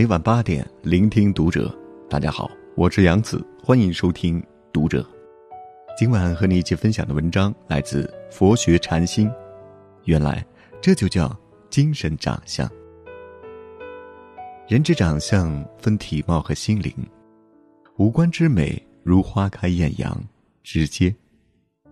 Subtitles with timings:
[0.00, 1.70] 每晚八点，聆听读者。
[2.08, 4.42] 大家好，我是杨子，欢迎收听
[4.72, 5.06] 读者。
[5.94, 9.30] 今晚和你一起分享的文章来自佛学禅心。
[10.04, 10.42] 原来，
[10.80, 12.66] 这就叫精神长相。
[14.66, 16.90] 人之长相分体貌和心灵，
[17.98, 20.18] 五官之美如花开艳阳，
[20.62, 21.14] 直接；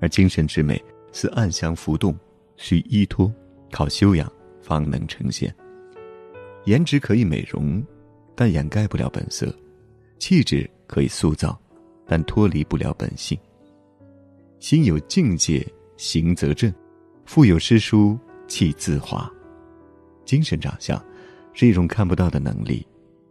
[0.00, 2.18] 而精神之美似暗香浮动，
[2.56, 3.30] 需依托，
[3.70, 5.54] 靠修养方能呈现。
[6.64, 7.84] 颜值可以美容，
[8.38, 9.48] 但掩盖不了本色；
[10.20, 11.60] 气质可以塑造，
[12.06, 13.36] 但脱离不了本性。
[14.60, 16.70] 心有境界，行则正；
[17.24, 19.28] 腹有诗书，气自华。
[20.24, 21.04] 精神长相
[21.52, 22.86] 是一种看不到的能力，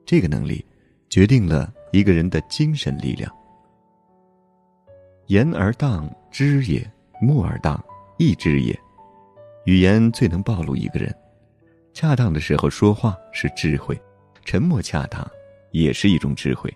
[0.06, 0.66] 这个能力
[1.10, 3.34] 决定了一个人的精神力量。
[5.28, 6.86] 言而当知也，
[7.22, 7.82] 默而当
[8.18, 8.78] 意知也。
[9.64, 11.16] 语言最能暴露一个人。
[11.94, 13.98] 恰当的时候说话是智慧，
[14.48, 15.30] 沉默恰当
[15.72, 16.74] 也是一种智慧。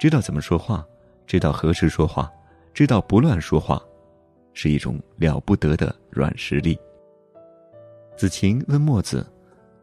[0.00, 0.82] 知道怎么说话，
[1.26, 2.32] 知道何时说话，
[2.72, 3.78] 知道不乱说话，
[4.54, 6.78] 是一种了不得的软实力。
[8.16, 9.30] 子晴问墨子：“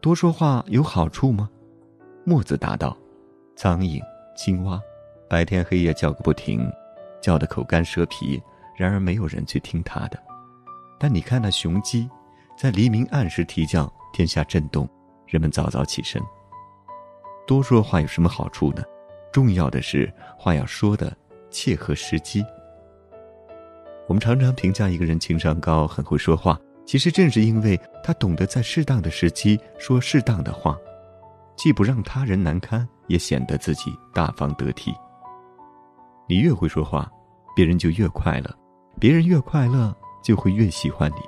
[0.01, 1.47] 多说话有好处吗？”
[2.25, 2.97] 墨子答道
[3.55, 4.01] ：“苍蝇、
[4.35, 4.81] 青蛙，
[5.29, 6.67] 白天黑夜叫个不停，
[7.21, 8.41] 叫得口干舌皮，
[8.75, 10.19] 然而没有人去听他的。
[10.99, 12.09] 但你看那雄鸡，
[12.57, 14.89] 在黎明按时啼叫。”天下震动，
[15.27, 16.19] 人们早早起身。
[17.49, 18.83] 多说话有什么好处呢？
[19.31, 21.11] 重要的是话要说的
[21.49, 22.45] 切合时机。
[24.07, 30.77] 我们常常评价一个人情商高、很会说话，其实正是因为他懂得在适当的时机说适当的话，
[31.55, 34.93] 既不让他人难堪，也显得自己大方得体。
[36.27, 37.11] 你越会说话，
[37.55, 38.51] 别人就越快乐；
[38.99, 39.91] 别人越快乐，
[40.23, 41.21] 就会越喜欢你；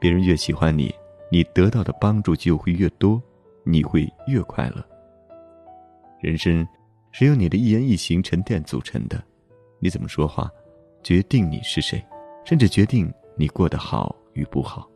[0.00, 0.92] 别人越喜欢你。
[1.30, 3.22] 你得到的帮助就会越多，
[3.62, 4.84] 你会越快乐。
[6.20, 6.66] 人生
[7.12, 9.22] 是由你的一言一行沉淀组成的，
[9.78, 10.50] 你怎么说话，
[11.02, 12.04] 决定你是谁，
[12.44, 14.88] 甚至决定你过得好与不好。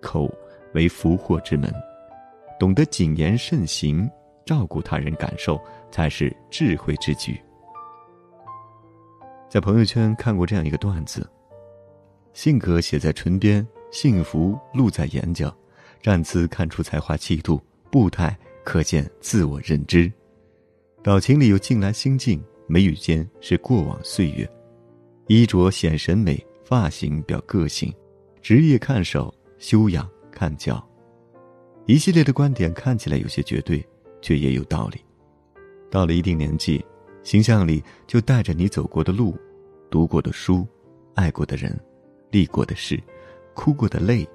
[0.00, 0.32] 口
[0.74, 1.72] 为福祸之门，
[2.58, 4.08] 懂得谨言慎行，
[4.46, 7.40] 照顾他人感受，才是智慧之举。
[9.48, 11.28] 在朋友圈看过这样一个段子：
[12.32, 13.66] 性格写在唇边。
[13.90, 15.56] 幸福露在眼角，
[16.02, 20.10] 站姿看出才华气度，步态可见自我认知，
[21.02, 24.50] 表情里有近来心境，眉宇间是过往岁月，
[25.28, 27.94] 衣着显审美，发型表个性，
[28.40, 30.82] 职业看手，修养看教，
[31.86, 33.86] 一系列的观点看起来有些绝对，
[34.20, 34.98] 却也有道理。
[35.90, 36.84] 到了一定年纪，
[37.22, 39.36] 形象里就带着你走过的路，
[39.90, 40.66] 读过的书，
[41.14, 41.78] 爱过的人，
[42.30, 42.98] 历过的事。
[43.54, 44.28] 哭过的泪，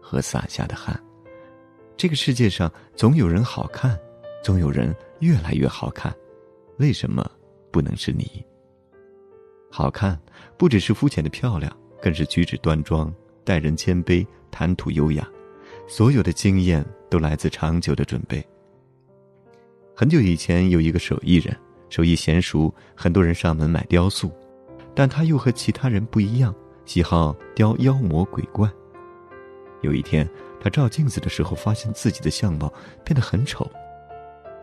[0.00, 0.96] 和洒下的汗。
[2.00, 3.94] 这个世界上总有人好看，
[4.42, 6.10] 总有人越来越好看。
[6.78, 7.30] 为什么
[7.70, 8.42] 不能是你？
[9.70, 10.18] 好看
[10.56, 15.28] 不只是肤浅的漂亮，更是举止端庄、待人谦卑、谈吐优雅。
[15.86, 18.42] 所有的经验都来自长久的准备。
[19.94, 21.54] 很久以前，有一个手艺人，
[21.90, 24.32] 手艺娴熟，很多人上门买雕塑，
[24.94, 26.54] 但他又和其他人不一样。
[26.86, 28.66] 喜好雕妖魔鬼怪。
[29.82, 30.28] 有一天，
[30.60, 32.72] 他照镜子的时候，发现自己的相貌
[33.04, 33.70] 变得很丑，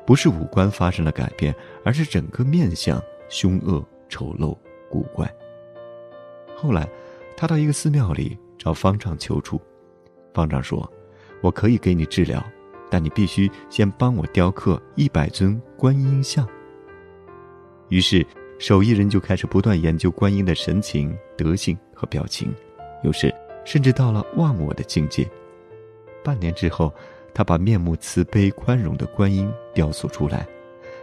[0.05, 4.57] 不是五官发生了改变，而是整个面相凶恶、丑陋、
[4.89, 5.31] 古怪。
[6.55, 6.87] 后来，
[7.35, 9.61] 他到一个寺庙里找方丈求助，
[10.33, 10.91] 方丈说
[11.41, 12.43] ：“我可以给你治疗，
[12.89, 16.47] 但你必须先帮我雕刻一百尊观音像。”
[17.89, 18.25] 于是。
[18.59, 22.51] 手艺人就开始不断研究观音的神情、德性和表情，
[23.03, 23.31] 有时
[23.67, 25.29] 甚至到了忘我的境界。
[26.23, 26.91] 半年之后，
[27.33, 30.47] 他把面目慈悲、宽容的观音雕塑出来，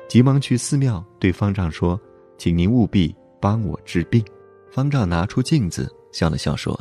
[0.08, 2.00] 急忙去寺庙对方丈说
[2.38, 4.24] ：“请您务必帮我治病。”
[4.72, 6.74] 方丈拿出镜子，笑了笑说：“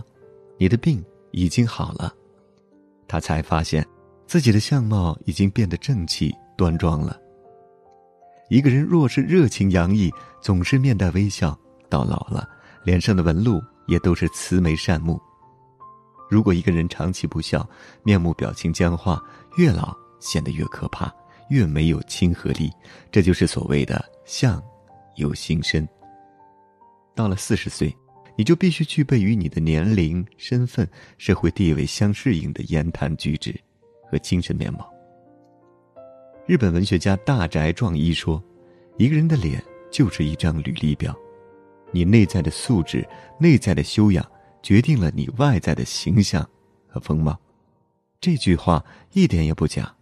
[0.57, 2.15] 你的病已经好了。”
[3.05, 3.85] 他才发现，
[4.25, 7.19] 自己的相貌已经变得正气端庄了。
[8.49, 10.09] 一个人若是热情洋溢，
[10.41, 11.57] 总是面带微笑，
[11.89, 12.47] 到老了，
[12.85, 15.19] 脸上的纹路也都是慈眉善目。
[16.29, 17.67] 如果一个人长期不笑，
[18.03, 19.21] 面目表情僵化，
[19.57, 21.13] 越老显得越可怕，
[21.49, 22.71] 越没有亲和力。
[23.11, 24.61] 这就是所谓的“相
[25.17, 25.87] 由心生”。
[27.15, 27.95] 到了四十岁，
[28.35, 30.89] 你就必须具备与你的年龄、身份、
[31.19, 33.53] 社会地位相适应的言谈举止
[34.09, 34.91] 和精神面貌。
[36.47, 38.43] 日本文学家大宅壮一说
[38.97, 41.15] ：“一个人的脸就是一张履历表，
[41.91, 43.07] 你内在的素质、
[43.39, 44.25] 内在的修养，
[44.63, 46.49] 决定了你外在的形象
[46.87, 47.39] 和风貌。”
[48.19, 49.93] 这句话一点也不假。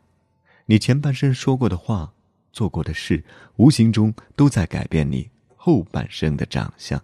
[0.67, 2.13] 你前半生说过的话、
[2.53, 3.21] 做过的事，
[3.57, 7.03] 无形中都在改变你后半生的长相。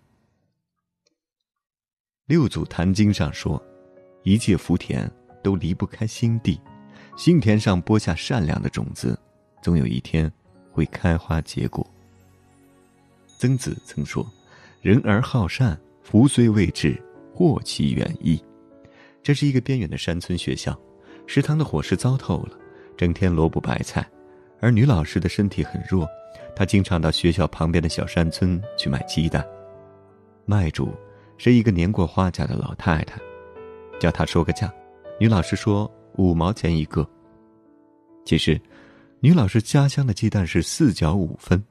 [2.28, 3.62] 六祖坛经上说
[4.24, 5.12] ：“一切福田
[5.42, 6.60] 都离不开心地，
[7.18, 9.20] 心田上播下善良的种子，
[9.62, 10.32] 总有一天
[10.72, 11.86] 会开花结果。”
[13.40, 14.30] 曾子曾说
[14.82, 17.02] ：“人而好善，福虽未至，
[17.38, 18.44] 祸其远矣。”
[19.22, 20.76] 这是一个边远的山村学校，
[21.28, 22.58] 食堂的伙食糟透了，
[22.98, 24.04] 整天萝卜白菜，
[24.60, 26.08] 而女老师的身体很弱，
[26.56, 29.46] 她经常到学校旁边的小山村去买鸡蛋，
[30.46, 30.90] 卖主。
[31.40, 33.22] 是一个年过花甲的老太太，
[34.00, 34.74] 叫她说个价，
[35.20, 37.08] 女老师说五毛钱一个。
[38.26, 38.60] 其实，
[39.20, 41.64] 女老师家乡的鸡蛋是四角五分。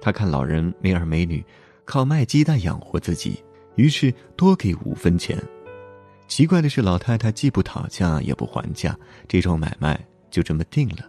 [0.00, 1.44] 她看老人没儿没女，
[1.84, 3.44] 靠卖鸡蛋养活自己，
[3.76, 5.36] 于是多给五分钱。
[6.26, 8.96] 奇怪的是，老太太既不讨价也不还价，
[9.28, 9.98] 这桩买卖
[10.30, 11.08] 就这么定了。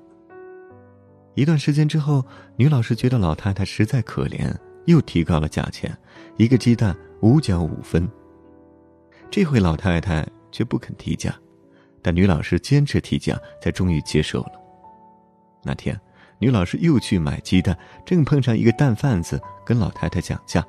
[1.35, 2.23] 一段时间之后，
[2.57, 4.53] 女老师觉得老太太实在可怜，
[4.85, 5.97] 又提高了价钱，
[6.37, 6.95] 一个鸡蛋。
[7.21, 8.07] 五角五分。
[9.31, 11.33] 这回老太太却不肯提价，
[12.03, 14.51] 但女老师坚持提价，才终于接受了。
[15.63, 15.99] 那天，
[16.37, 17.75] 女老师又去买鸡蛋，
[18.05, 20.63] 正碰上一个蛋贩子跟老太太讲价，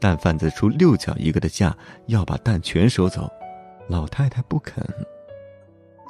[0.00, 3.30] 蛋贩子出六角一个的价，要把蛋全收走，
[3.88, 4.84] 老太太不肯。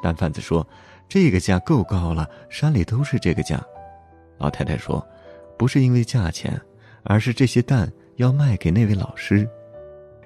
[0.02, 0.66] 蛋贩子说
[1.08, 3.60] ：“这个价够高了，山里都是这个价。”
[4.38, 5.04] 老太太说
[5.58, 6.60] ：“不是因为价钱，
[7.02, 9.48] 而是这些蛋。”要卖给那位老师，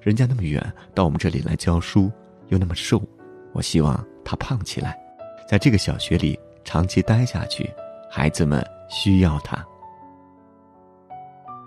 [0.00, 2.10] 人家那么远到我们这里来教书，
[2.48, 3.02] 又那么瘦，
[3.52, 4.98] 我希望他胖起来，
[5.46, 7.70] 在这个小学里长期待下去，
[8.10, 9.62] 孩子们需要他。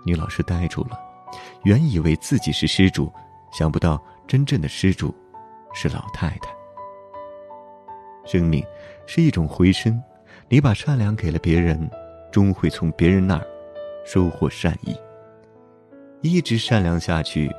[0.04, 0.98] 女老师呆住了，
[1.64, 3.12] 原以为自己是施主，
[3.52, 5.14] 想不到真正的施主
[5.72, 6.50] 是老太太。
[8.24, 8.64] 生命
[9.06, 10.02] 是一种回声，
[10.48, 11.88] 你把善良给了别人，
[12.32, 13.46] 终会从别人那儿
[14.04, 14.96] 收获善意。
[16.22, 17.50] 一直善良下去，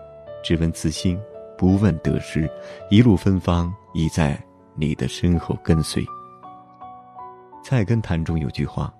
[0.43, 1.17] 只问自心，
[1.57, 2.49] 不问得失，
[2.89, 4.37] 一路芬芳已在
[4.75, 6.03] 你的身后跟随。
[7.63, 8.93] 菜根谭中有句话：“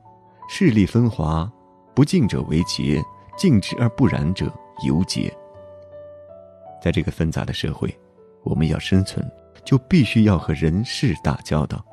[0.48, 1.50] 势力分华，
[1.94, 3.02] 不敬者为节，
[3.38, 4.52] 敬之而不染者
[4.86, 5.32] 尤节。”
[6.82, 7.90] 在这个纷杂的社会，
[8.44, 9.26] 我们要生存，
[9.64, 11.84] 就必须要和人事打交道。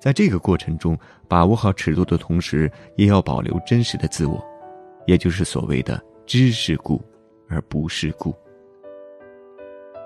[0.00, 0.96] 在这个过程中，
[1.28, 4.42] 把握好尺度的同时，也要保留真实的自我，
[5.06, 6.00] 也就是所谓的。
[6.26, 7.02] 知是故，
[7.48, 8.34] 而不是故。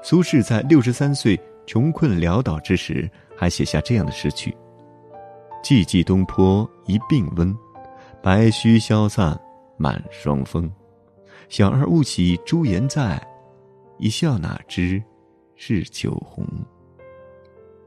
[0.04, 4.56] 苏轼在六十三岁穷困潦倒之时，还写下这样的诗句
[5.64, 7.52] ：“寂寂东坡一病温，
[8.22, 9.36] 白须消散
[9.76, 10.70] 满霜风。
[11.48, 13.20] 小儿误起朱颜在，
[13.98, 15.02] 一笑哪知
[15.56, 16.46] 是酒红。”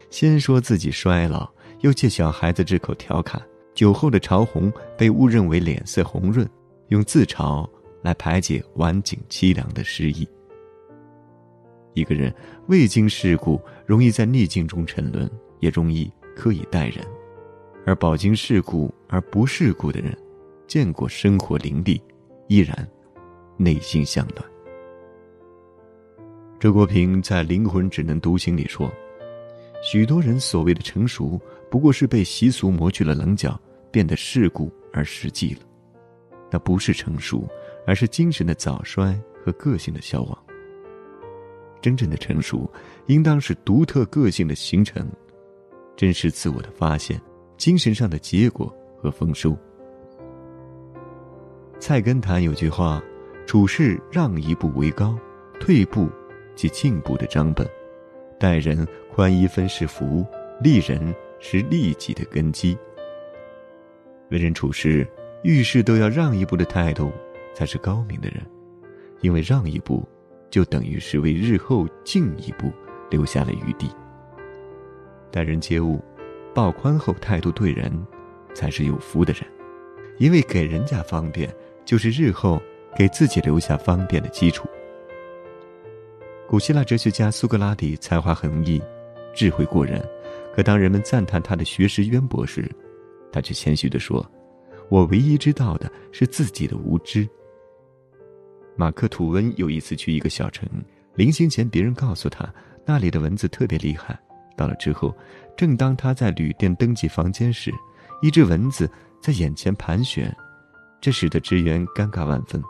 [0.09, 1.49] 先说自己衰老，
[1.81, 3.41] 又借小孩子之口调侃
[3.73, 6.49] 酒后的潮红被误认为脸色红润，
[6.89, 7.67] 用自嘲。
[8.01, 10.29] 来排解晚景凄凉的失意。
[11.95, 12.31] 一个人
[12.67, 15.27] 未经世故，容易在逆境中沉沦，
[15.59, 17.03] 也容易苛以待人；
[17.83, 20.15] 而饱经世故而不世故的人，
[20.67, 22.01] 见过生活凌厉，
[22.47, 22.87] 依然
[23.57, 24.43] 内心向暖。
[26.59, 28.91] 周国平在《灵魂只能独行》里说
[29.83, 33.59] ：“许多人所谓的成熟，不过是被习俗磨去了棱角，
[33.91, 35.61] 变得世故而实际了。
[36.51, 37.47] 那不是成熟。”
[37.87, 40.35] 而是精神的早衰和个性的消亡。
[41.79, 42.67] 真正的成熟，
[43.05, 45.07] 应当是独特个性的形成，
[45.95, 47.21] 真实自我的发现，
[47.57, 49.55] 精神上的结果和丰收。
[51.87, 52.99] 菜根谭有句话
[53.45, 55.15] ：“处事让一步为高，
[55.59, 56.09] 退步
[56.55, 57.63] 即进步的章本；
[58.39, 60.25] 待人宽一分是福，
[60.59, 62.75] 利人是利己的根基。”
[64.31, 65.07] 为人处事，
[65.43, 67.11] 遇事都要让一步的态度。
[67.53, 68.41] 才是高明的人，
[69.21, 70.03] 因为让一步，
[70.49, 72.71] 就等于是为日后进一步
[73.11, 73.91] 留下了余地。
[75.31, 76.03] 待人接物，
[76.51, 77.93] 抱宽厚态度对人，
[78.55, 79.43] 才是有福的人，
[80.17, 81.47] 因为给人家方便，
[81.85, 82.61] 就是日后
[82.95, 84.67] 给自己留下方便的基础。
[86.47, 88.81] 古希腊哲学家苏格拉底才华横溢，
[89.33, 90.03] 智慧过人，
[90.53, 92.69] 可当人们赞叹他的学识渊博时，
[93.31, 94.25] 他却谦虚地说
[94.89, 97.27] ：“我唯一知道的是自己的无知。”
[98.77, 100.67] 马克·吐温有一次去一个小城，
[101.15, 102.53] 临行前，别人告诉他
[102.85, 104.19] 那里的蚊子特别厉害。
[104.57, 105.13] 到了之后，
[105.57, 107.71] 正当他在旅店登记房间时，
[108.21, 108.89] 一只蚊子
[109.21, 110.33] 在眼前盘旋，
[111.01, 112.61] 这使得职员尴尬万分。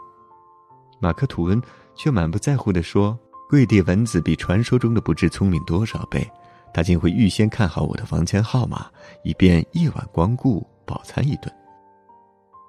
[1.00, 1.62] 马克·吐温
[1.96, 3.18] 却满不在乎地说
[3.50, 6.28] ：“跪地蚊子比传说中的不知聪明多少倍，
[6.74, 8.88] 他竟会预先看好我的房间号码，
[9.24, 11.54] 以便夜晚光顾饱餐一顿。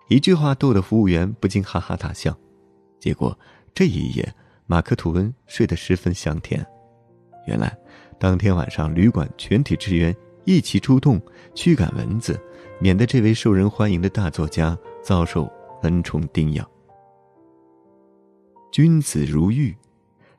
[0.09, 2.37] 一句话逗得服务员不禁哈哈大笑。
[3.01, 3.37] 结果
[3.75, 4.35] 这一夜，
[4.67, 6.65] 马克吐温睡得十分香甜。
[7.47, 7.77] 原来，
[8.19, 11.21] 当天晚上旅馆全体职员一起出动
[11.55, 12.41] 驱赶蚊子，
[12.81, 15.49] 免得这位受人欢迎的大作家遭受
[15.85, 16.69] 蚊虫叮咬。
[18.73, 19.73] 君子如玉，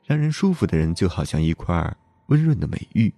[0.04, 1.96] 让人舒服的人就好像一块
[2.26, 3.10] 温润的美玉。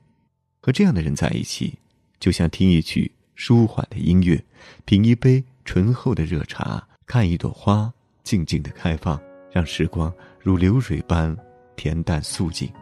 [0.61, 1.77] 和这样的人在一起，
[2.21, 4.41] 就像听一曲舒缓的音乐，
[4.85, 7.93] 品一杯醇厚的热茶，看一朵花
[8.23, 11.37] 静静的开放，让时光如流水般
[11.77, 12.73] 恬淡素净。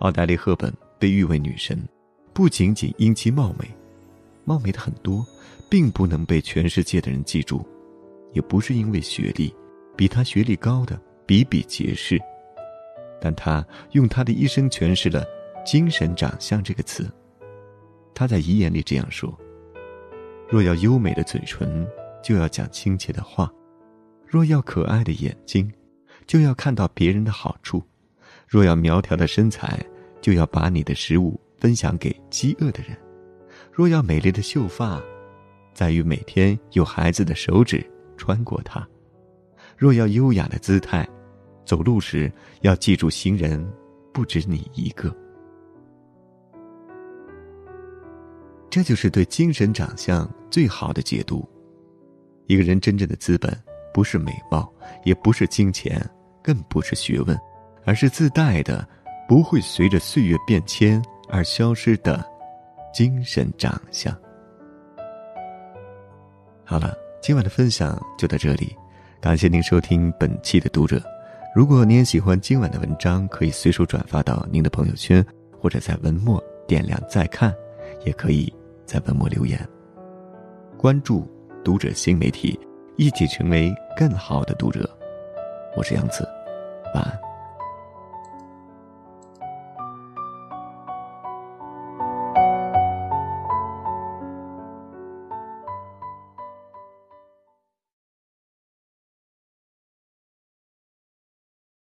[0.00, 1.82] 奥黛丽·赫本被誉为女神，
[2.34, 3.74] 不仅仅因其貌美，
[4.44, 5.26] 貌美的很多，
[5.68, 7.64] 并不能被全世界的人记住，
[8.32, 9.54] 也不是因为学历，
[9.96, 12.20] 比他学历高的比比皆是，
[13.20, 15.24] 但他用他的一生诠释了。
[15.64, 17.10] 精神长相这个词，
[18.14, 19.34] 他在遗言里这样说：
[20.46, 21.88] 若要优美的嘴唇，
[22.22, 23.48] 就要讲亲切的话；
[24.26, 25.72] 若要可爱的眼睛，
[26.26, 27.80] 就要看到别人的好处；
[28.46, 29.82] 若要苗条的身材，
[30.20, 32.94] 就要把你的食物分享给饥饿的人；
[33.72, 35.02] 若要美丽的秀发，
[35.74, 37.84] 在于每天有孩子的手指
[38.16, 38.80] 穿过它；
[39.76, 41.06] 若要优雅的姿态，
[41.66, 43.66] 走路时要记住行人
[44.12, 45.14] 不止你一个。
[48.70, 51.48] 这就是对精神长相最好的解读。
[52.46, 53.56] 一个人真正的资本，
[53.92, 54.72] 不是美貌，
[55.04, 56.00] 也不是金钱，
[56.42, 57.38] 更不是学问，
[57.84, 58.86] 而是自带的，
[59.28, 62.24] 不会随着岁月变迁而消失的
[62.92, 64.16] 精神长相。
[66.64, 68.74] 好了，今晚的分享就到这里，
[69.20, 71.02] 感谢您收听本期的读者。
[71.54, 75.24] 如果您也喜欢今晚的文章，可以随手转发到您的朋友圈，
[75.60, 77.54] 或者在文末点亮再看，
[78.04, 78.52] 也可以。
[78.86, 79.58] 在文末留言，
[80.76, 81.26] 关注
[81.64, 82.60] 读者新媒体，
[82.98, 84.88] 一起成为更好的读者。
[85.74, 86.28] 我是杨子，
[86.94, 87.23] 晚安。